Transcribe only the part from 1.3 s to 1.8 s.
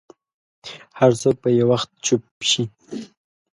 به یو